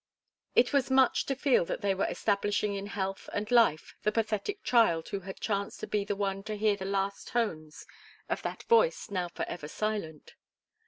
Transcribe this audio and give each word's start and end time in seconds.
It 0.55 0.73
was 0.73 0.89
much 0.89 1.27
to 1.27 1.35
feel 1.35 1.63
that 1.65 1.81
they 1.81 1.93
were 1.93 2.07
establishing 2.07 2.73
in 2.73 2.87
health 2.87 3.29
and 3.33 3.51
life 3.51 3.93
the 4.01 4.11
pathetic 4.11 4.63
child 4.63 5.09
who 5.09 5.19
had 5.19 5.39
chanced 5.39 5.79
to 5.81 5.85
be 5.85 6.03
the 6.03 6.15
one 6.15 6.41
to 6.45 6.57
hear 6.57 6.75
the 6.75 6.85
last 6.85 7.27
tones 7.27 7.85
of 8.27 8.41
that 8.41 8.63
voice 8.63 9.11
now 9.11 9.27
forever 9.29 9.67
silent. 9.67 10.33